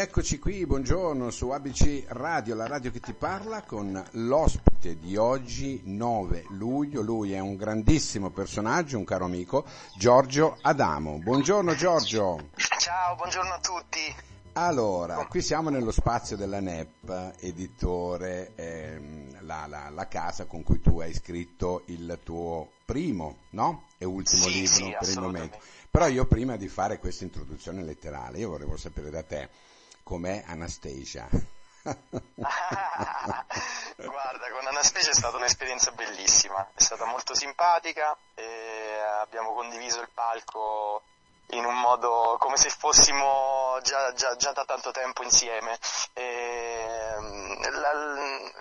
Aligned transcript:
eccoci 0.00 0.38
qui, 0.38 0.64
buongiorno 0.64 1.28
su 1.28 1.48
ABC 1.48 2.04
Radio, 2.10 2.54
la 2.54 2.68
radio 2.68 2.92
che 2.92 3.00
ti 3.00 3.12
parla 3.14 3.62
con 3.62 4.00
l'ospite 4.12 4.96
di 4.96 5.16
oggi, 5.16 5.80
9 5.86 6.44
luglio. 6.50 7.00
Lui 7.00 7.32
è 7.32 7.40
un 7.40 7.56
grandissimo 7.56 8.30
personaggio, 8.30 8.96
un 8.96 9.02
caro 9.02 9.24
amico, 9.24 9.64
Giorgio 9.96 10.56
Adamo. 10.62 11.18
Buongiorno 11.18 11.74
Giorgio. 11.74 12.50
Ciao, 12.78 13.16
buongiorno 13.16 13.52
a 13.52 13.58
tutti. 13.58 14.14
Allora, 14.52 15.26
qui 15.26 15.42
siamo 15.42 15.68
nello 15.68 15.90
spazio 15.90 16.36
della 16.36 16.60
NEP, 16.60 17.34
editore, 17.40 18.52
ehm, 18.54 19.44
la, 19.46 19.66
la, 19.66 19.90
la, 19.90 20.06
casa 20.06 20.44
con 20.44 20.62
cui 20.62 20.80
tu 20.80 21.00
hai 21.00 21.12
scritto 21.12 21.82
il 21.86 22.20
tuo 22.22 22.70
primo, 22.84 23.38
no? 23.50 23.86
E 23.98 24.04
ultimo 24.04 24.44
sì, 24.44 24.52
libro 24.52 24.74
sì, 24.74 24.96
per 24.96 25.08
il 25.08 25.20
momento. 25.20 25.58
Però 25.90 26.06
io 26.06 26.24
prima 26.26 26.56
di 26.56 26.68
fare 26.68 27.00
questa 27.00 27.24
introduzione 27.24 27.82
letterale, 27.82 28.38
io 28.38 28.50
volevo 28.50 28.76
sapere 28.76 29.10
da 29.10 29.24
te 29.24 29.66
com'è 30.08 30.42
Anastasia. 30.46 31.28
Guarda, 31.84 33.44
con 34.52 34.66
Anastasia 34.66 35.10
è 35.10 35.14
stata 35.14 35.36
un'esperienza 35.36 35.90
bellissima, 35.90 36.66
è 36.74 36.80
stata 36.80 37.04
molto 37.04 37.34
simpatica 37.34 38.16
e 38.34 39.00
abbiamo 39.20 39.52
condiviso 39.52 40.00
il 40.00 40.08
palco 40.14 41.02
in 41.50 41.66
un 41.66 41.78
modo 41.78 42.36
come 42.38 42.56
se 42.56 42.70
fossimo 42.70 43.78
già, 43.82 44.14
già, 44.14 44.34
già 44.36 44.52
da 44.52 44.64
tanto 44.64 44.92
tempo 44.92 45.22
insieme. 45.22 45.78
E, 46.14 47.14
la, 47.70 47.90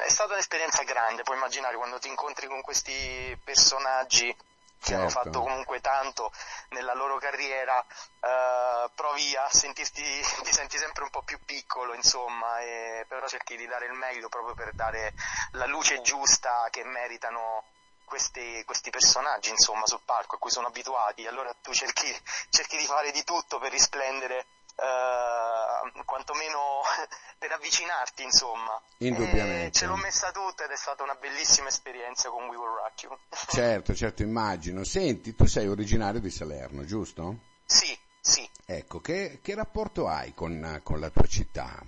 è 0.04 0.10
stata 0.10 0.34
un'esperienza 0.34 0.84
grande, 0.84 1.24
puoi 1.24 1.38
immaginare 1.38 1.78
quando 1.78 1.98
ti 1.98 2.10
incontri 2.10 2.48
con 2.48 2.60
questi 2.60 3.40
personaggi 3.42 4.36
che 4.80 4.94
certo. 4.94 5.02
hanno 5.02 5.10
fatto 5.10 5.42
comunque 5.42 5.82
tanto 5.82 6.32
nella 6.70 6.94
loro 6.94 7.18
carriera, 7.18 7.84
eh, 7.84 8.90
provi 8.94 9.36
a 9.36 9.48
sentirti, 9.50 10.02
ti 10.44 10.54
senti 10.54 10.78
sempre 10.78 11.04
un 11.04 11.10
po' 11.10 11.24
più 11.24 11.40
piccolo, 11.46 11.94
insomma, 11.94 12.60
e, 12.60 13.06
però 13.08 13.28
cerchi 13.28 13.56
di 13.58 13.68
dare 13.68 13.86
il 13.86 13.94
meglio 13.94 14.30
proprio 14.30 14.54
per 14.54 14.74
dare 14.74 15.14
la 15.52 15.66
luce 15.66 16.02
giusta 16.02 16.68
che 16.70 16.84
meritano 16.84 17.64
questi, 18.06 18.64
questi, 18.64 18.90
personaggi 18.90 19.50
insomma 19.50 19.86
sul 19.86 20.00
palco 20.06 20.36
a 20.36 20.40
cui 20.40 20.50
sono 20.50 20.68
abituati, 20.68 21.28
allora 21.28 21.54
tu 21.62 21.74
cerchi, 21.74 22.10
cerchi 22.50 22.78
di 22.78 22.86
fare 22.86 23.12
di 23.12 23.24
tutto 23.26 23.60
per 23.60 23.72
risplendere 23.72 24.46
Uh, 24.78 26.04
quantomeno 26.06 26.82
per 27.40 27.52
avvicinarti 27.52 28.24
insomma. 28.24 28.80
Indubbiamente. 28.98 29.68
E 29.68 29.72
ce 29.72 29.86
l'ho 29.88 29.96
messa 29.96 30.32
tutta 30.32 30.66
ed 30.66 30.72
è 30.72 30.78
stata 30.78 31.04
una 31.04 31.16
bellissima 31.16 31.68
esperienza 31.70 32.30
con 32.30 32.48
We 32.48 32.56
Will 32.56 32.76
Rock 32.76 33.04
You. 33.04 33.18
Certo 33.50 33.96
certo 33.96 34.22
immagino. 34.22 34.84
Senti 34.84 35.36
tu 35.36 35.46
sei 35.46 35.68
originario 35.68 36.20
di 36.20 36.30
Salerno 36.30 36.86
giusto? 36.86 37.38
sì 37.66 37.98
sì. 38.28 38.50
Ecco 38.66 39.00
che, 39.00 39.40
che 39.42 39.56
rapporto 39.56 40.08
hai 40.10 40.34
con, 40.34 40.82
con 40.84 41.00
la 41.00 41.10
tua 41.10 41.26
città? 41.28 41.82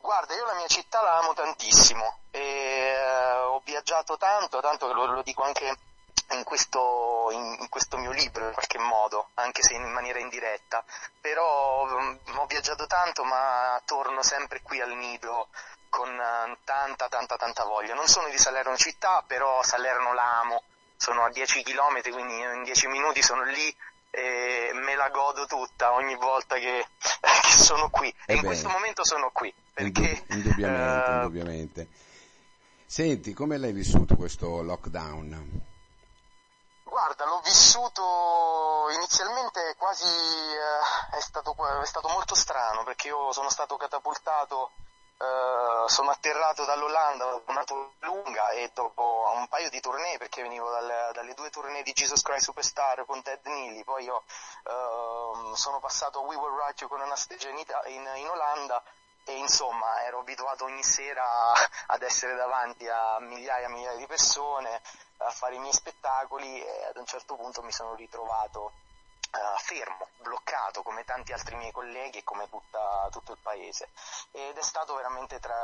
Guarda, 0.00 0.34
io 0.34 0.46
la 0.46 0.54
mia 0.54 0.68
città 0.68 1.02
la 1.02 1.18
amo 1.18 1.34
tantissimo 1.34 2.18
e 2.30 2.94
uh, 2.94 3.54
ho 3.54 3.62
viaggiato 3.64 4.16
tanto, 4.16 4.60
tanto 4.60 4.86
che 4.86 4.92
lo, 4.92 5.06
lo 5.06 5.22
dico 5.22 5.42
anche 5.42 5.76
in 6.38 6.44
questo, 6.44 7.28
in, 7.32 7.56
in 7.60 7.68
questo, 7.68 7.98
mio 7.98 8.12
libro 8.12 8.46
in 8.46 8.54
qualche 8.54 8.78
modo, 8.78 9.28
anche 9.34 9.62
se 9.62 9.74
in 9.74 9.90
maniera 9.92 10.18
indiretta, 10.18 10.82
però 11.20 11.84
um, 11.84 12.18
ho 12.36 12.46
viaggiato 12.46 12.86
tanto 12.86 13.24
ma 13.24 13.80
torno 13.84 14.22
sempre 14.22 14.62
qui 14.62 14.80
al 14.80 14.96
nido 14.96 15.48
con 15.88 16.08
uh, 16.08 16.56
tanta 16.64 17.08
tanta 17.08 17.36
tanta 17.36 17.64
voglia. 17.64 17.94
Non 17.94 18.06
sono 18.06 18.28
di 18.28 18.38
Salerno 18.38 18.76
città, 18.76 19.22
però 19.26 19.62
Salerno 19.62 20.14
la 20.14 20.40
amo, 20.40 20.62
sono 20.96 21.24
a 21.24 21.30
10 21.30 21.62
km, 21.62 22.10
quindi 22.10 22.40
in 22.40 22.62
10 22.64 22.86
minuti 22.86 23.22
sono 23.22 23.42
lì 23.42 23.74
e 24.10 24.70
me 24.74 24.94
la 24.94 25.10
godo 25.10 25.46
tutta 25.46 25.92
ogni 25.92 26.16
volta 26.16 26.56
che, 26.56 26.86
che 26.98 27.58
sono 27.58 27.90
qui. 27.90 28.08
E, 28.08 28.32
e 28.32 28.36
in 28.36 28.42
questo 28.42 28.68
momento 28.68 29.04
sono 29.04 29.30
qui. 29.32 29.52
Perché, 29.72 30.24
indubbiamente, 30.30 31.10
uh, 31.10 31.14
indubbiamente. 31.14 31.88
Senti, 32.84 33.34
come 33.34 33.58
l'hai 33.58 33.72
vissuto 33.72 34.16
questo 34.16 34.62
lockdown? 34.62 35.76
Guarda, 36.98 37.26
l'ho 37.26 37.40
vissuto 37.42 38.88
inizialmente 38.90 39.76
quasi, 39.78 40.04
eh, 40.04 41.16
è, 41.16 41.20
stato, 41.20 41.54
è, 41.80 41.86
stato, 41.86 42.08
molto 42.08 42.34
strano 42.34 42.82
perché 42.82 43.06
io 43.06 43.30
sono 43.30 43.50
stato 43.50 43.76
catapultato, 43.76 44.72
eh, 45.16 45.84
sono 45.86 46.10
atterrato 46.10 46.64
dall'Olanda 46.64 47.30
dopo 47.30 47.52
una 47.52 47.62
tour 47.62 47.88
lunga 48.00 48.48
e 48.48 48.72
dopo 48.74 49.30
un 49.32 49.46
paio 49.46 49.70
di 49.70 49.78
tournée 49.78 50.18
perché 50.18 50.42
venivo 50.42 50.70
dalle, 50.70 51.12
dalle 51.12 51.34
due 51.34 51.50
tournée 51.50 51.84
di 51.84 51.92
Jesus 51.92 52.20
Christ 52.20 52.46
Superstar 52.46 53.04
con 53.06 53.22
Ted 53.22 53.46
Neely, 53.46 53.84
poi 53.84 54.02
io 54.02 54.24
eh, 54.64 55.54
sono 55.54 55.78
passato 55.78 56.18
a 56.18 56.22
We 56.22 56.34
Will 56.34 56.54
Write 56.54 56.82
You 56.82 56.88
con 56.88 57.00
Anastasia 57.00 57.48
in, 57.48 57.58
in, 57.58 58.10
in 58.16 58.28
Olanda 58.28 58.82
e 59.28 59.36
insomma 59.36 60.04
ero 60.04 60.20
abituato 60.20 60.64
ogni 60.64 60.82
sera 60.82 61.52
ad 61.88 62.02
essere 62.02 62.34
davanti 62.34 62.88
a 62.88 63.18
migliaia 63.20 63.66
e 63.66 63.70
migliaia 63.70 63.98
di 63.98 64.06
persone, 64.06 64.80
a 65.18 65.30
fare 65.30 65.56
i 65.56 65.58
miei 65.58 65.72
spettacoli 65.72 66.64
e 66.64 66.86
ad 66.86 66.96
un 66.96 67.04
certo 67.04 67.36
punto 67.36 67.62
mi 67.62 67.72
sono 67.72 67.94
ritrovato 67.94 68.72
Uh, 69.30 69.58
fermo, 69.58 70.08
bloccato 70.22 70.82
come 70.82 71.04
tanti 71.04 71.34
altri 71.34 71.54
miei 71.56 71.70
colleghi 71.70 72.16
e 72.16 72.24
come 72.24 72.48
tutta, 72.48 73.08
tutto 73.10 73.32
il 73.32 73.38
paese. 73.42 73.90
Ed 74.30 74.56
è 74.56 74.62
stato 74.62 74.94
veramente 74.94 75.38
tra, 75.38 75.54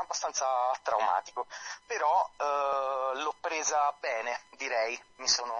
abbastanza 0.00 0.44
traumatico. 0.82 1.46
Però 1.86 2.28
uh, 2.38 3.16
l'ho 3.18 3.34
presa 3.40 3.94
bene 4.00 4.40
direi. 4.56 5.00
Mi 5.18 5.28
sono 5.28 5.54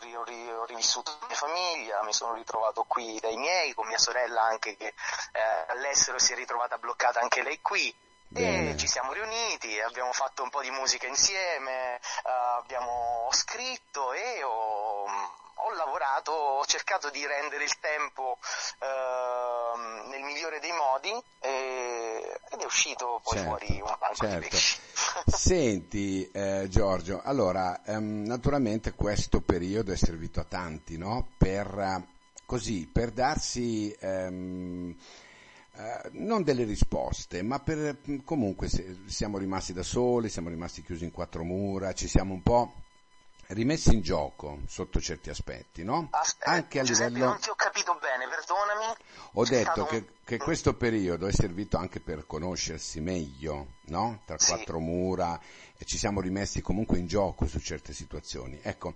ho, 0.00 0.60
ho 0.60 0.64
rivissuto 0.64 1.16
la 1.20 1.26
mia 1.26 1.36
famiglia 1.36 2.02
mi 2.02 2.12
sono 2.12 2.34
ritrovato 2.34 2.84
qui 2.86 3.18
dai 3.20 3.36
miei 3.36 3.74
con 3.74 3.86
mia 3.86 3.98
sorella 3.98 4.42
anche 4.42 4.76
che 4.76 4.86
eh, 4.86 5.64
all'estero 5.68 6.18
si 6.18 6.32
è 6.32 6.36
ritrovata 6.36 6.78
bloccata 6.78 7.20
anche 7.20 7.42
lei 7.42 7.60
qui 7.60 7.94
Bene. 8.28 8.70
E 8.70 8.76
ci 8.76 8.88
siamo 8.88 9.12
riuniti, 9.12 9.78
abbiamo 9.80 10.12
fatto 10.12 10.42
un 10.42 10.50
po' 10.50 10.60
di 10.60 10.70
musica 10.70 11.06
insieme, 11.06 12.00
uh, 12.24 12.58
abbiamo 12.58 13.28
scritto 13.30 14.12
e 14.12 14.42
ho, 14.42 15.04
ho, 15.04 15.70
lavorato, 15.74 16.32
ho 16.32 16.64
cercato 16.66 17.08
di 17.10 17.24
rendere 17.24 17.64
il 17.64 17.78
tempo 17.78 18.38
uh, 18.80 20.08
nel 20.08 20.22
migliore 20.22 20.58
dei 20.58 20.72
modi 20.72 21.22
e, 21.40 22.40
ed 22.50 22.60
è 22.60 22.64
uscito 22.64 23.20
poi 23.22 23.38
certo, 23.38 23.48
fuori 23.48 23.80
un 23.80 23.96
banco 23.98 24.14
certo. 24.16 24.38
di 24.38 24.48
pesci. 24.48 24.80
Senti 25.24 26.28
eh, 26.30 26.66
Giorgio, 26.68 27.22
allora 27.22 27.80
um, 27.86 28.24
naturalmente 28.26 28.92
questo 28.92 29.40
periodo 29.40 29.92
è 29.92 29.96
servito 29.96 30.40
a 30.40 30.44
tanti, 30.44 30.98
no? 30.98 31.28
Per, 31.38 31.74
uh, 31.74 32.04
così, 32.44 32.88
per 32.90 33.10
darsi... 33.10 33.94
Um, 34.00 34.94
Uh, 35.78 36.08
non 36.12 36.42
delle 36.42 36.64
risposte, 36.64 37.42
ma 37.42 37.60
per, 37.60 37.98
comunque 38.24 38.66
se, 38.66 38.96
siamo 39.04 39.36
rimasti 39.36 39.74
da 39.74 39.82
soli, 39.82 40.30
siamo 40.30 40.48
rimasti 40.48 40.80
chiusi 40.80 41.04
in 41.04 41.10
quattro 41.10 41.44
mura, 41.44 41.92
ci 41.92 42.08
siamo 42.08 42.32
un 42.32 42.40
po' 42.40 42.72
rimessi 43.48 43.94
in 43.94 44.00
gioco 44.00 44.60
sotto 44.66 45.00
certi 45.00 45.30
aspetti, 45.30 45.84
no? 45.84 46.08
Aspetta, 46.10 46.50
Anche 46.50 46.80
a 46.80 46.82
Giuseppe, 46.82 47.10
livello... 47.10 47.30
non 47.30 47.40
ti 47.40 47.50
ho 47.50 47.54
capito 47.54 47.98
bene, 48.00 48.26
perdonami. 48.28 48.96
Ho 49.32 49.44
detto 49.44 49.84
che, 49.84 49.96
un... 49.96 50.06
che, 50.24 50.36
questo 50.38 50.74
periodo 50.74 51.26
è 51.26 51.32
servito 51.32 51.76
anche 51.76 52.00
per 52.00 52.26
conoscersi 52.26 53.00
meglio, 53.00 53.74
no? 53.86 54.22
Tra 54.24 54.38
sì. 54.38 54.52
quattro 54.52 54.78
mura 54.78 55.40
e 55.76 55.84
ci 55.84 55.98
siamo 55.98 56.20
rimessi 56.20 56.60
comunque 56.60 56.98
in 56.98 57.06
gioco 57.06 57.46
su 57.46 57.60
certe 57.60 57.92
situazioni. 57.92 58.58
Ecco, 58.62 58.94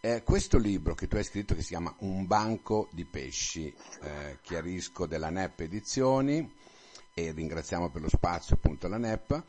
eh, 0.00 0.22
questo 0.22 0.58
libro 0.58 0.94
che 0.94 1.08
tu 1.08 1.16
hai 1.16 1.24
scritto 1.24 1.54
che 1.54 1.62
si 1.62 1.68
chiama 1.68 1.94
Un 1.98 2.26
banco 2.26 2.88
di 2.92 3.04
pesci, 3.04 3.74
eh, 4.02 4.38
chiarisco 4.42 5.06
della 5.06 5.30
NEP 5.30 5.60
Edizioni 5.60 6.54
e 7.14 7.32
ringraziamo 7.32 7.90
per 7.90 8.02
lo 8.02 8.08
spazio 8.08 8.54
appunto 8.54 8.86
alla 8.86 8.96
NEP, 8.96 9.42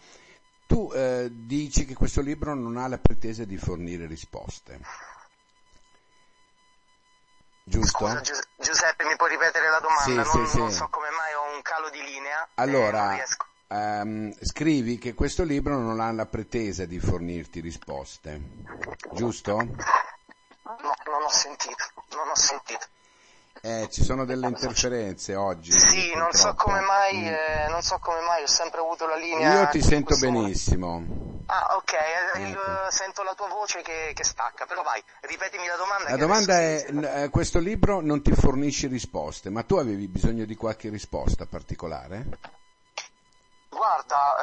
tu 0.69 0.91
eh, 0.93 1.29
dici 1.31 1.83
che 1.83 1.95
questo 1.95 2.21
libro 2.21 2.53
non 2.53 2.77
ha 2.77 2.87
la 2.87 2.99
pretesa 2.99 3.43
di 3.43 3.57
fornire 3.57 4.05
risposte. 4.05 4.79
Giusto? 7.63 8.05
Scusa, 8.05 8.21
Giuseppe, 8.55 9.03
mi 9.05 9.15
puoi 9.15 9.31
ripetere 9.31 9.67
la 9.67 9.79
domanda? 9.79 10.03
Sì, 10.03 10.37
non, 10.37 10.47
sì, 10.47 10.57
non 10.59 10.69
sì. 10.69 10.75
so 10.75 10.87
come 10.89 11.07
mai 11.09 11.33
ho 11.33 11.55
un 11.55 11.61
calo 11.63 11.89
di 11.89 12.03
linea. 12.03 12.47
Allora, 12.53 13.17
um, 13.69 14.31
scrivi 14.41 14.99
che 14.99 15.15
questo 15.15 15.41
libro 15.41 15.75
non 15.79 15.99
ha 15.99 16.11
la 16.11 16.27
pretesa 16.27 16.85
di 16.85 16.99
fornirti 16.99 17.61
risposte, 17.61 18.39
giusto? 19.13 19.55
No, 19.55 20.93
non 21.03 21.23
ho 21.23 21.29
sentito, 21.29 21.83
non 22.11 22.29
ho 22.29 22.35
sentito. 22.35 22.85
Eh, 23.61 23.89
ci 23.91 24.03
sono 24.03 24.23
delle 24.25 24.47
interferenze 24.47 25.35
oggi. 25.35 25.71
Sì, 25.77 26.13
non 26.15 26.31
so 26.31 26.53
come 26.53 26.79
mai, 26.79 27.17
mm. 27.17 27.25
eh, 27.25 27.67
non 27.69 27.81
so 27.81 27.99
come 27.99 28.21
mai, 28.21 28.43
ho 28.43 28.47
sempre 28.47 28.79
avuto 28.79 29.05
la 29.05 29.15
linea. 29.15 29.61
Io 29.61 29.67
ti 29.67 29.81
sento 29.81 30.17
benissimo. 30.17 31.43
Ah, 31.47 31.75
ok, 31.75 31.93
eh, 31.93 32.49
ecco. 32.51 32.61
sento 32.89 33.23
la 33.23 33.33
tua 33.33 33.47
voce 33.47 33.81
che, 33.81 34.11
che, 34.13 34.23
stacca, 34.23 34.65
però 34.65 34.81
vai, 34.83 35.03
ripetimi 35.21 35.67
la 35.67 35.75
domanda. 35.75 36.09
La 36.09 36.17
domanda 36.17 36.59
è, 36.59 37.23
eh, 37.23 37.29
questo 37.29 37.59
libro 37.59 38.01
non 38.01 38.21
ti 38.21 38.31
fornisce 38.33 38.87
risposte, 38.87 39.49
ma 39.49 39.63
tu 39.63 39.75
avevi 39.75 40.07
bisogno 40.07 40.45
di 40.45 40.55
qualche 40.55 40.89
risposta 40.89 41.45
particolare? 41.45 42.27
Guarda, 43.69 44.35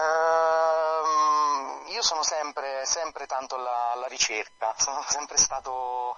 ehm, 1.01 1.93
io 1.93 2.03
sono 2.03 2.23
sempre, 2.23 2.85
sempre 2.85 3.27
tanto 3.27 3.55
alla, 3.55 3.93
alla 3.93 4.09
ricerca, 4.09 4.75
sono 4.77 5.03
sempre 5.09 5.37
stato 5.37 6.17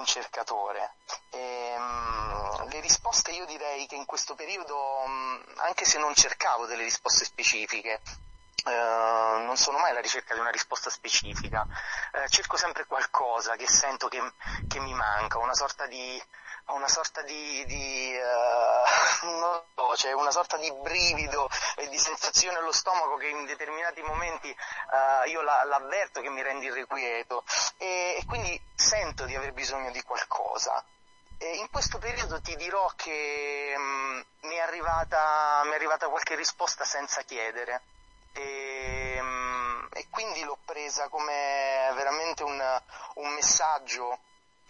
un 0.00 0.06
cercatore. 0.06 0.94
E, 1.30 1.74
um, 1.76 2.68
le 2.68 2.80
risposte 2.80 3.30
io 3.30 3.46
direi 3.46 3.86
che 3.86 3.94
in 3.94 4.04
questo 4.04 4.34
periodo, 4.34 5.04
anche 5.56 5.84
se 5.84 5.98
non 5.98 6.14
cercavo 6.14 6.66
delle 6.66 6.82
risposte 6.82 7.24
specifiche, 7.24 8.00
Uh, 8.62 9.42
non 9.42 9.56
sono 9.56 9.78
mai 9.78 9.88
alla 9.88 10.02
ricerca 10.02 10.34
di 10.34 10.40
una 10.40 10.50
risposta 10.50 10.90
specifica, 10.90 11.66
uh, 11.66 12.28
cerco 12.28 12.58
sempre 12.58 12.84
qualcosa 12.84 13.56
che 13.56 13.66
sento 13.66 14.08
che, 14.08 14.20
che 14.68 14.80
mi 14.80 14.92
manca, 14.92 15.38
una 15.38 15.54
sorta 15.54 15.86
di, 15.86 16.22
una 16.66 16.88
sorta 16.88 17.22
di, 17.22 17.64
di 17.66 18.16
uh, 19.22 19.26
non 19.38 19.62
so, 19.74 19.96
cioè 19.96 20.12
una 20.12 20.30
sorta 20.30 20.56
di 20.56 20.72
brivido 20.82 21.48
e 21.76 21.88
di 21.88 21.98
sensazione 21.98 22.58
allo 22.58 22.72
stomaco 22.72 23.16
che 23.16 23.28
in 23.28 23.44
determinati 23.44 24.00
momenti 24.02 24.54
io 25.26 25.42
la, 25.42 25.64
l'avverto 25.64 26.20
che 26.20 26.30
mi 26.30 26.42
rende 26.42 26.66
irrequieto 26.66 27.44
e, 27.76 28.16
e 28.18 28.24
quindi 28.26 28.60
sento 28.74 29.24
di 29.24 29.34
aver 29.34 29.52
bisogno 29.52 29.90
di 29.90 30.02
qualcosa. 30.02 30.82
E 31.38 31.56
in 31.56 31.70
questo 31.70 31.98
periodo 31.98 32.40
ti 32.42 32.54
dirò 32.56 32.90
che 32.96 33.74
mh, 33.74 34.46
mi, 34.46 34.56
è 34.56 34.60
arrivata, 34.60 35.62
mi 35.64 35.70
è 35.70 35.74
arrivata 35.74 36.08
qualche 36.08 36.34
risposta 36.34 36.84
senza 36.84 37.22
chiedere 37.22 37.80
e, 38.32 39.18
mm, 39.18 39.86
e 39.92 40.06
quindi 40.10 40.42
l'ho 40.42 40.58
presa 40.66 41.08
come 41.08 41.90
veramente 41.94 42.42
un, 42.42 42.82
un 43.14 43.28
messaggio 43.30 44.18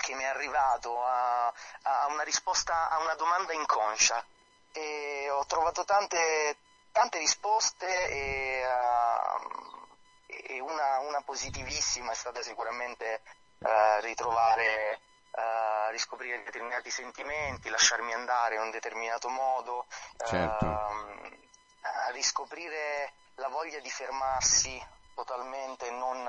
che 0.01 0.15
mi 0.15 0.23
è 0.23 0.27
arrivato 0.27 1.05
a, 1.05 1.47
a, 1.47 2.07
una 2.09 2.23
risposta 2.23 2.89
a 2.89 2.99
una 3.01 3.15
domanda 3.15 3.53
inconscia 3.53 4.25
e 4.73 5.29
ho 5.31 5.45
trovato 5.47 5.85
tante, 5.85 6.57
tante 6.93 7.19
risposte 7.19 7.87
e, 8.09 8.63
uh, 8.67 9.87
e 10.27 10.61
una, 10.61 11.01
una, 11.01 11.21
positivissima 11.23 12.13
è 12.13 12.15
stata 12.15 12.41
sicuramente 12.43 13.21
uh, 13.59 14.01
ritrovare, 14.01 15.01
uh, 15.33 15.91
riscoprire 15.91 16.43
determinati 16.43 16.91
sentimenti, 16.91 17.69
lasciarmi 17.69 18.15
andare 18.15 18.55
in 18.55 18.63
un 18.63 18.71
determinato 18.71 19.29
modo, 19.29 19.87
certo. 20.25 20.89
riscoprire 22.13 23.13
la 23.35 23.49
voglia 23.49 23.81
di 23.81 23.91
fermarsi 23.91 24.83
totalmente 25.15 25.89
e 25.89 25.91
non, 25.91 26.29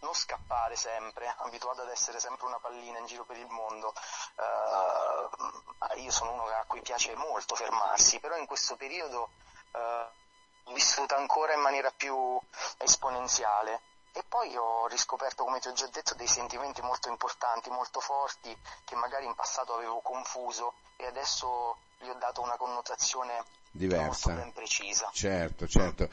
non, 0.00 0.14
scappare 0.14 0.76
sempre, 0.76 1.32
abituato 1.38 1.82
ad 1.82 1.90
essere 1.90 2.20
sempre 2.20 2.46
una 2.46 2.58
pallina 2.58 2.98
in 2.98 3.06
giro 3.06 3.24
per 3.24 3.36
il 3.36 3.48
mondo. 3.48 3.92
Uh, 4.36 5.98
io 5.98 6.10
sono 6.10 6.32
uno 6.32 6.44
a 6.44 6.64
cui 6.66 6.80
piace 6.80 7.14
molto 7.14 7.54
fermarsi, 7.54 8.20
però 8.20 8.36
in 8.36 8.46
questo 8.46 8.76
periodo 8.76 9.30
uh, 9.72 10.72
vissuta 10.72 11.16
ancora 11.16 11.54
in 11.54 11.60
maniera 11.60 11.90
più 11.90 12.38
esponenziale. 12.78 13.82
E 14.12 14.24
poi 14.28 14.56
ho 14.56 14.88
riscoperto, 14.88 15.44
come 15.44 15.60
ti 15.60 15.68
ho 15.68 15.72
già 15.72 15.86
detto, 15.86 16.14
dei 16.14 16.26
sentimenti 16.26 16.82
molto 16.82 17.08
importanti, 17.08 17.70
molto 17.70 18.00
forti, 18.00 18.56
che 18.84 18.96
magari 18.96 19.26
in 19.26 19.34
passato 19.34 19.74
avevo 19.74 20.00
confuso 20.00 20.74
e 20.96 21.06
adesso 21.06 21.76
gli 21.98 22.08
ho 22.08 22.14
dato 22.14 22.40
una 22.42 22.56
connotazione 22.56 23.44
diversa. 23.70 24.32
ben 24.32 24.52
precisa. 24.52 25.10
Certo, 25.12 25.68
certo. 25.68 26.08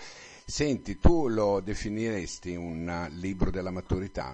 Senti, 0.50 0.98
tu 0.98 1.28
lo 1.28 1.60
definiresti 1.60 2.56
un 2.56 3.10
libro 3.16 3.52
della 3.52 3.70
maturità? 3.70 4.34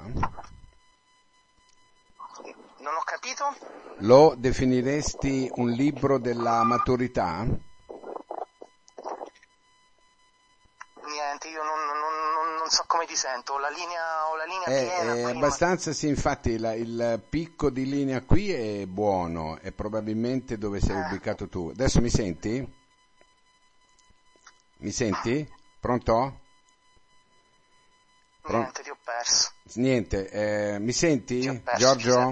Non 2.77 2.93
ho 2.93 3.01
capito? 3.03 3.45
Lo 4.01 4.35
definiresti 4.37 5.49
un 5.55 5.71
libro 5.71 6.19
della 6.19 6.61
maturità? 6.65 7.41
Niente, 11.01 11.47
io 11.47 11.63
non, 11.63 11.79
non, 11.83 12.57
non 12.59 12.69
so 12.69 12.83
come 12.85 13.07
ti 13.07 13.15
sento, 13.15 13.53
ho 13.53 13.57
la 13.57 13.69
linea, 13.69 14.29
ho 14.29 14.35
la 14.35 14.45
linea 14.45 14.65
è, 14.65 14.85
piena. 14.85 15.15
È 15.15 15.33
abbastanza, 15.33 15.93
sì, 15.93 16.09
infatti 16.09 16.59
la, 16.59 16.75
il 16.75 17.23
picco 17.27 17.71
di 17.71 17.89
linea 17.89 18.21
qui 18.21 18.51
è 18.53 18.85
buono, 18.85 19.57
è 19.57 19.71
probabilmente 19.71 20.59
dove 20.59 20.79
sei 20.79 20.95
eh. 20.95 21.05
ubicato 21.07 21.49
tu. 21.49 21.69
Adesso 21.69 22.01
mi 22.01 22.09
senti? 22.11 22.73
Mi 24.77 24.91
senti? 24.91 25.61
Pronto? 25.83 26.39
Pron- 28.39 28.61
Niente, 28.61 28.83
ti 28.83 28.89
ho 28.89 28.97
perso. 29.03 29.51
Niente, 29.73 30.29
eh, 30.29 30.79
mi 30.79 30.93
senti? 30.93 31.59
Perso, 31.61 31.95
Giorgio? 31.97 32.31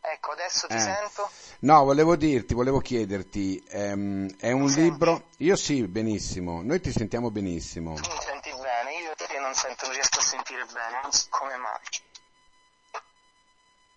Ecco, 0.00 0.30
adesso 0.30 0.66
ti 0.68 0.74
eh. 0.74 0.78
sento. 0.78 1.28
No, 1.60 1.84
volevo 1.84 2.16
dirti, 2.16 2.54
volevo 2.54 2.80
chiederti, 2.80 3.62
ehm, 3.68 4.36
è 4.38 4.52
un 4.52 4.62
mi 4.62 4.72
libro... 4.72 5.12
Senti? 5.12 5.44
Io 5.44 5.56
sì, 5.56 5.86
benissimo, 5.86 6.62
noi 6.62 6.80
ti 6.80 6.90
sentiamo 6.90 7.30
benissimo. 7.30 7.92
Tu 7.96 8.10
mi 8.10 8.20
senti 8.22 8.50
bene, 8.58 8.96
io 8.96 9.14
te 9.14 9.38
non 9.38 9.52
sento, 9.52 9.84
non 9.84 9.94
riesco 9.94 10.20
a 10.20 10.22
sentire 10.22 10.64
bene, 10.64 11.00
non 11.02 11.12
so 11.12 11.26
come 11.28 11.56
mai. 11.56 11.80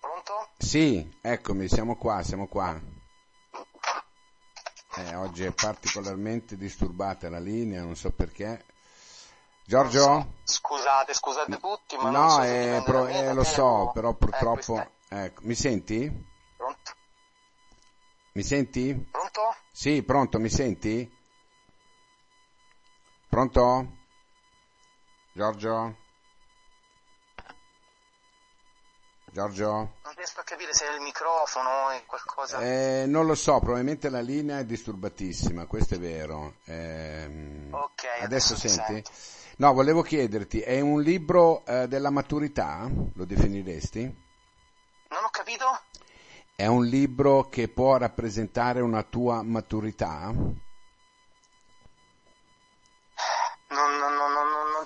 Pronto? 0.02 0.50
Sì, 0.58 1.19
eccomi, 1.22 1.69
siamo 1.69 1.96
qua, 1.96 2.22
siamo 2.22 2.48
qua. 2.48 2.78
Eh, 4.97 5.13
oggi 5.13 5.44
è 5.44 5.51
particolarmente 5.51 6.57
disturbata 6.57 7.29
la 7.29 7.39
linea, 7.39 7.83
non 7.83 7.95
so 7.95 8.09
perché. 8.09 8.65
Giorgio? 9.63 10.33
Scusate, 10.44 11.13
scusate 11.13 11.59
tutti, 11.59 11.95
ma 11.97 12.09
no, 12.09 12.19
non 12.19 12.29
so 12.29 12.41
eh, 12.41 12.81
pro, 12.83 13.07
eh, 13.07 13.33
lo 13.33 13.44
so, 13.44 13.91
però 13.94 14.13
purtroppo... 14.13 14.89
Ecco, 15.09 15.41
mi 15.44 15.53
senti? 15.53 16.11
Pronto? 16.55 16.91
Mi 18.31 18.44
senti? 18.44 18.94
Pronto? 19.11 19.55
Sì, 19.71 20.01
pronto, 20.01 20.39
mi 20.39 20.49
senti? 20.49 21.15
Pronto? 23.29 23.97
Giorgio? 25.31 25.95
Giorgio? 29.38 29.69
Non 30.04 30.13
riesco 30.16 30.39
a 30.39 30.44
capire 30.44 30.74
se 30.74 30.88
è 30.88 30.95
il 30.95 31.01
microfono 31.01 31.69
o 31.69 32.01
qualcosa. 32.07 32.60
Eh, 32.60 33.04
non 33.06 33.28
lo 33.28 33.36
so, 33.36 33.60
probabilmente 33.60 34.10
la 34.10 34.19
linea 34.19 34.57
è 34.57 34.66
disturbatissima, 34.66 35.68
questo 35.68 35.94
è 35.94 36.00
vero. 36.00 36.56
Eh, 36.66 37.68
ok, 37.69 38.04
adesso, 38.22 38.56
adesso 38.56 38.56
senti? 38.56 39.04
No, 39.57 39.74
volevo 39.74 40.01
chiederti, 40.01 40.62
è 40.62 40.80
un 40.80 41.04
libro 41.04 41.63
eh, 41.68 41.88
della 41.88 42.10
maturità? 42.10 42.89
Lo 43.13 43.25
definiresti? 43.25 44.01
Non 45.10 45.24
ho 45.24 45.30
capito? 45.30 45.81
È 46.56 46.66
un 46.66 46.86
libro 46.86 47.44
che 47.44 47.68
può 47.68 47.95
rappresentare 47.98 48.81
una 48.81 49.04
tua 49.04 49.44
maturità? 49.44 50.31
Non, 53.69 53.98
non 54.00 54.17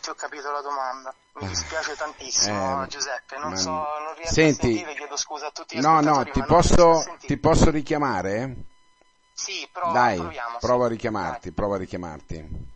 ti 0.01 0.09
ho 0.09 0.15
capito 0.15 0.51
la 0.51 0.62
domanda. 0.62 1.13
Mi 1.36 1.48
dispiace 1.48 1.95
tantissimo, 1.95 2.83
eh, 2.83 2.88
Giuseppe. 2.88 3.38
Non, 3.38 3.56
so, 3.56 3.71
non 3.71 4.13
riesco 4.15 4.33
senti, 4.33 4.68
a 4.68 4.69
sentire, 4.69 4.95
chiedo 4.95 5.15
scusa 5.15 5.48
a 5.48 5.51
tutti 5.51 5.80
No, 5.80 6.01
no, 6.01 6.23
ti 6.25 6.44
posso, 6.44 7.06
ti 7.19 7.37
posso 7.37 7.69
richiamare? 7.69 8.56
Sì, 9.33 9.68
prova, 9.71 9.94
Dai, 9.94 10.18
proviamo. 10.18 10.57
Prova 10.59 10.83
sì. 10.83 10.85
a 10.85 10.94
richiamarti, 10.94 11.42
Dai. 11.47 11.54
prova 11.54 11.75
a 11.75 11.78
richiamarti. 11.78 12.69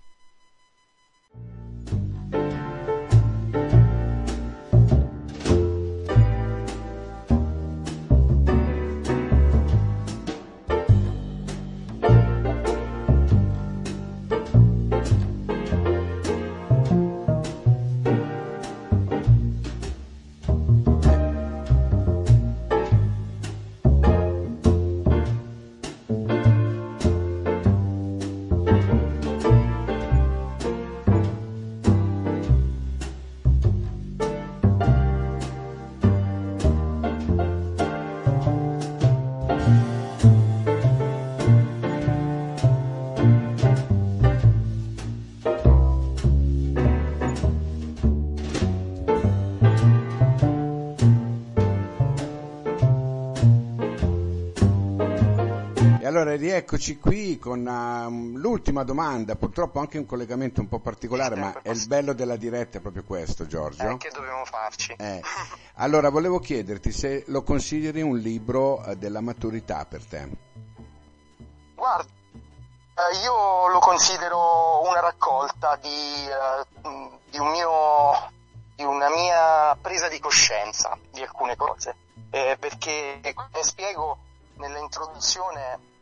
Allora, 56.36 56.52
rieccoci 56.52 57.00
qui 57.00 57.40
con 57.40 57.66
uh, 57.66 58.38
l'ultima 58.38 58.84
domanda, 58.84 59.36
purtroppo 59.36 59.80
anche 59.80 59.98
un 59.98 60.06
collegamento 60.06 60.60
un 60.60 60.68
po' 60.68 60.80
particolare, 60.80 61.36
ma 61.36 61.62
è 61.62 61.70
il 61.70 61.88
bello 61.88 62.12
della 62.12 62.36
diretta 62.36 62.78
è 62.78 62.82
proprio 62.82 63.04
questo, 63.04 63.48
Giorgio. 63.48 63.90
Eh, 63.90 63.98
che 63.98 64.10
dobbiamo 64.10 64.44
farci? 64.44 64.94
Eh. 64.98 65.22
Allora, 65.80 66.10
volevo 66.10 66.40
chiederti 66.40 66.92
se 66.92 67.24
lo 67.28 67.44
consideri 67.44 68.02
un 68.02 68.18
libro 68.18 68.80
uh, 68.80 68.96
della 68.96 69.22
maturità 69.22 69.86
per 69.86 70.06
te. 70.06 70.30
Guarda, 71.74 72.10
uh, 72.12 73.24
io 73.24 73.68
lo 73.70 73.80
considero 73.80 74.88
una 74.88 75.00
raccolta 75.00 75.78
di, 75.82 75.88
eh, 75.88 76.66
di, 77.30 77.38
un 77.38 77.50
mio, 77.50 77.72
di 78.76 78.84
una 78.84 79.10
mia 79.10 79.78
presa 79.82 80.10
di 80.10 80.20
coscienza 80.20 80.98
di 81.12 81.22
alcune 81.22 81.56
cose, 81.56 81.96
eh, 82.30 82.58
perché, 82.60 83.22
come 83.34 83.64
spiego, 83.64 84.18
nell'introduzione 84.58 85.94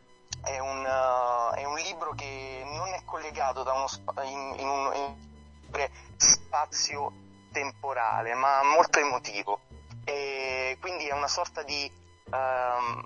è 0.44 0.58
un, 0.58 0.84
uh, 0.84 1.54
è 1.54 1.64
un, 1.64 1.76
libro 1.76 2.14
che 2.14 2.62
non 2.64 2.88
è 2.88 3.02
collegato 3.04 3.62
da 3.62 3.72
uno 3.72 3.86
spa- 3.86 4.22
in, 4.22 4.54
in 4.58 4.68
un 4.68 4.92
in 4.94 5.88
spazio 6.16 7.12
temporale, 7.52 8.34
ma 8.34 8.62
molto 8.62 8.98
emotivo. 8.98 9.60
E 10.04 10.76
quindi 10.80 11.06
è 11.06 11.12
una 11.12 11.28
sorta 11.28 11.62
di 11.62 11.90
um, 12.30 13.04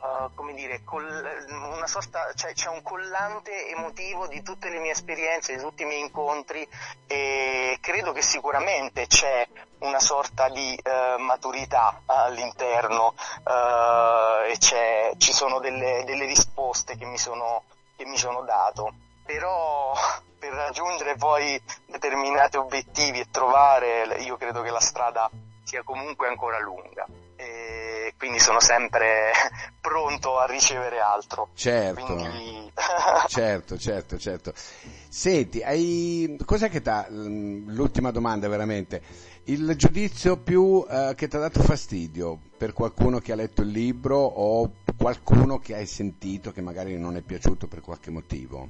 uh, 0.00 0.34
come 0.34 0.54
dire, 0.54 0.82
col, 0.84 1.06
una 1.48 1.86
sorta, 1.86 2.32
cioè, 2.34 2.52
c'è 2.52 2.68
un 2.68 2.82
collante 2.82 3.68
emotivo 3.68 4.26
di 4.26 4.42
tutte 4.42 4.68
le 4.68 4.78
mie 4.78 4.92
esperienze, 4.92 5.54
di 5.54 5.62
tutti 5.62 5.82
i 5.82 5.86
miei 5.86 6.00
incontri 6.00 6.66
e 7.06 7.78
credo 7.80 8.12
che 8.12 8.22
sicuramente 8.22 9.06
c'è 9.06 9.46
una 9.78 10.00
sorta 10.00 10.48
di 10.48 10.78
uh, 10.82 11.20
maturità 11.20 12.02
all'interno 12.06 13.14
uh, 13.44 14.48
e 14.48 14.58
ci 14.58 15.32
sono 15.32 15.58
delle, 15.58 16.02
delle 16.04 16.26
risposte 16.52 16.96
che 16.96 17.06
mi 17.06 17.18
sono, 17.18 17.64
che 17.96 18.04
mi 18.04 18.18
sono 18.18 18.42
dato. 18.42 18.92
Però 19.24 19.94
per 20.38 20.52
raggiungere 20.52 21.16
poi 21.16 21.60
determinati 21.86 22.58
obiettivi 22.58 23.20
e 23.20 23.30
trovare, 23.30 24.04
io 24.20 24.36
credo 24.36 24.60
che 24.62 24.70
la 24.70 24.80
strada 24.80 25.30
sia 25.64 25.82
comunque 25.82 26.28
ancora 26.28 26.58
lunga 26.58 27.06
e 27.36 28.14
quindi 28.18 28.38
sono 28.38 28.60
sempre 28.60 29.32
pronto 29.80 30.38
a 30.38 30.46
ricevere 30.46 31.00
altro. 31.00 31.48
Certo, 31.54 32.14
quindi... 32.14 32.72
certo, 33.28 33.78
certo, 33.78 34.18
certo. 34.18 34.52
Senti, 35.08 35.62
hai... 35.62 36.36
cos'è 36.44 36.68
che 36.68 36.80
ti 36.80 36.90
l'ultima 37.08 38.10
domanda 38.10 38.48
veramente, 38.48 39.02
il 39.44 39.74
giudizio 39.76 40.36
più 40.36 40.84
eh, 40.88 41.14
che 41.16 41.26
ti 41.26 41.36
ha 41.36 41.40
dato 41.40 41.62
fastidio 41.62 42.38
per 42.56 42.72
qualcuno 42.72 43.18
che 43.18 43.32
ha 43.32 43.36
letto 43.36 43.62
il 43.62 43.68
libro 43.68 44.16
o 44.18 44.70
qualcuno 45.02 45.58
che 45.58 45.74
hai 45.74 45.86
sentito 45.86 46.52
che 46.52 46.60
magari 46.60 46.96
non 46.96 47.16
è 47.16 47.22
piaciuto 47.22 47.66
per 47.66 47.80
qualche 47.80 48.12
motivo? 48.12 48.68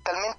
Talmente 0.00 0.38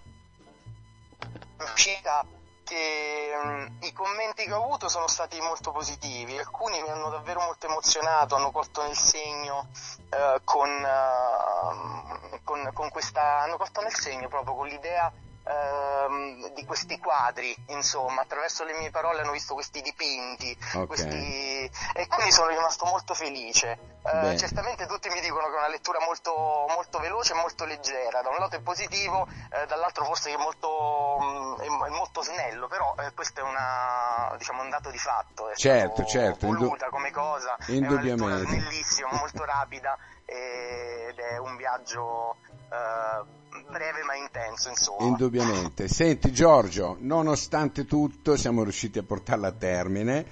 uscita 1.59 2.25
che 2.63 3.31
um, 3.43 3.77
i 3.81 3.93
commenti 3.93 4.45
che 4.45 4.53
ho 4.53 4.63
avuto 4.63 4.89
sono 4.89 5.07
stati 5.07 5.39
molto 5.39 5.71
positivi, 5.71 6.35
alcuni 6.35 6.81
mi 6.81 6.89
hanno 6.89 7.09
davvero 7.11 7.41
molto 7.41 7.67
emozionato, 7.67 8.35
hanno 8.35 8.49
colto 8.49 8.81
nel 8.81 8.95
segno 8.95 9.67
uh, 9.69 10.43
con, 10.43 10.67
uh, 10.67 12.39
con, 12.43 12.71
con 12.73 12.89
questa, 12.89 13.41
hanno 13.41 13.57
colto 13.57 13.81
nel 13.81 13.93
segno 13.93 14.27
proprio 14.29 14.55
con 14.55 14.67
l'idea 14.67 15.13
ehm, 15.51 16.53
di 16.53 16.65
questi 16.65 16.97
quadri, 16.99 17.55
insomma, 17.67 18.21
attraverso 18.21 18.63
le 18.63 18.73
mie 18.73 18.89
parole 18.89 19.21
hanno 19.21 19.31
visto 19.31 19.53
questi 19.53 19.81
dipinti, 19.81 20.55
okay. 20.73 20.85
questi... 20.85 21.71
e 21.93 22.07
quindi 22.07 22.31
sono 22.31 22.49
rimasto 22.49 22.85
molto 22.85 23.13
felice. 23.13 23.99
Eh, 24.03 24.35
certamente 24.35 24.87
tutti 24.87 25.09
mi 25.09 25.21
dicono 25.21 25.47
che 25.47 25.55
è 25.55 25.57
una 25.59 25.67
lettura 25.67 25.99
molto, 25.99 26.33
molto 26.69 26.97
veloce 26.99 27.33
e 27.33 27.35
molto 27.35 27.65
leggera, 27.65 28.21
da 28.21 28.29
un 28.29 28.37
lato 28.37 28.55
è 28.55 28.61
positivo, 28.61 29.27
eh, 29.51 29.65
dall'altro 29.67 30.05
forse 30.05 30.31
è 30.31 30.37
molto, 30.37 31.17
mh, 31.19 31.63
mm, 31.63 31.83
è 31.85 31.89
molto 31.89 32.23
snello, 32.23 32.67
però 32.67 32.95
eh, 32.97 33.13
questo 33.13 33.41
è 33.41 33.43
una, 33.43 34.33
diciamo, 34.37 34.63
un 34.63 34.69
dato 34.69 34.89
di 34.89 34.97
fatto, 34.97 35.49
è 35.49 35.55
certo, 35.55 36.03
certo, 36.05 36.47
voluta 36.47 36.89
come 36.89 37.11
cosa, 37.11 37.55
è 37.57 37.77
una 37.77 38.01
lettura 38.01 38.37
snellissima, 38.37 39.09
molto 39.11 39.45
rapida 39.45 39.95
ed 40.25 41.19
è 41.19 41.37
un 41.37 41.55
viaggio 41.57 42.37
eh, 42.71 43.40
breve 43.71 44.03
ma 44.03 44.15
intenso, 44.15 44.69
insomma. 44.69 45.07
Indubbiamente. 45.07 45.87
Senti 45.87 46.31
Giorgio, 46.31 46.97
nonostante 46.99 47.85
tutto 47.85 48.35
siamo 48.35 48.63
riusciti 48.63 48.99
a 48.99 49.03
portarla 49.03 49.47
a 49.47 49.51
termine. 49.51 50.25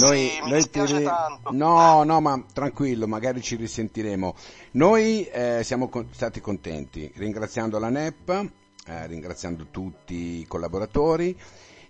Noi, 0.00 0.28
sì, 0.28 0.48
noi 0.48 0.70
ti... 0.70 1.02
tanto. 1.02 1.52
No, 1.52 2.02
no, 2.02 2.20
ma 2.20 2.44
tranquillo, 2.52 3.06
magari 3.06 3.40
ci 3.40 3.56
risentiremo. 3.56 4.34
Noi 4.72 5.24
eh, 5.26 5.62
siamo 5.64 5.88
con... 5.88 6.08
stati 6.12 6.40
contenti, 6.40 7.10
ringraziando 7.16 7.78
la 7.78 7.88
NEP, 7.88 8.50
eh, 8.86 9.06
ringraziando 9.06 9.68
tutti 9.70 10.40
i 10.40 10.46
collaboratori 10.46 11.38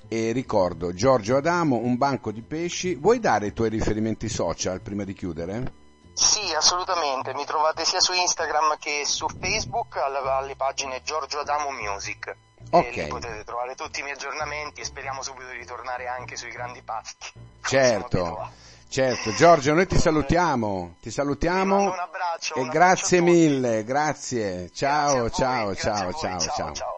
e 0.08 0.32
ricordo 0.32 0.92
Giorgio 0.92 1.36
Adamo, 1.36 1.76
un 1.76 1.96
banco 1.96 2.30
di 2.30 2.42
pesci. 2.42 2.94
Vuoi 2.94 3.18
dare 3.18 3.48
i 3.48 3.52
tuoi 3.52 3.70
riferimenti 3.70 4.28
social 4.28 4.80
prima 4.80 5.04
di 5.04 5.12
chiudere? 5.14 5.84
Sì, 6.16 6.54
assolutamente, 6.54 7.34
mi 7.34 7.44
trovate 7.44 7.84
sia 7.84 8.00
su 8.00 8.14
Instagram 8.14 8.78
che 8.78 9.04
su 9.04 9.26
Facebook 9.28 9.98
alle, 9.98 10.18
alle 10.18 10.56
pagine 10.56 11.02
Giorgio 11.02 11.40
Adamo 11.40 11.70
Music. 11.70 12.34
E 12.70 12.90
lì 12.90 13.06
potete 13.06 13.44
trovare 13.44 13.74
tutti 13.74 14.00
i 14.00 14.02
miei 14.02 14.14
aggiornamenti 14.14 14.80
e 14.80 14.84
speriamo 14.84 15.22
subito 15.22 15.50
di 15.50 15.58
ritornare 15.58 16.08
anche 16.08 16.36
sui 16.36 16.50
grandi 16.50 16.80
pasti. 16.80 17.32
Certo, 17.60 18.48
certo. 18.88 19.34
Giorgio, 19.34 19.74
noi 19.74 19.86
ti 19.86 19.98
salutiamo, 19.98 20.96
ti 21.02 21.10
salutiamo. 21.10 21.82
Un 21.82 21.98
abbraccio, 21.98 22.54
e 22.54 22.60
un 22.60 22.68
grazie 22.68 23.20
mille, 23.20 23.84
grazie. 23.84 24.70
Ciao, 24.72 25.24
grazie 25.24 25.44
ciao, 25.44 25.74
ciao, 25.74 26.12
ciao, 26.12 26.38
ciao, 26.40 26.72
ciao. 26.72 26.95